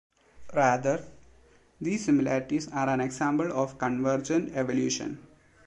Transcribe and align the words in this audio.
Rather, 0.55 1.05
these 1.79 2.05
similarities 2.05 2.67
are 2.71 2.89
an 2.89 2.99
example 2.99 3.51
of 3.51 3.77
convergent 3.77 4.51
evolution. 4.55 5.19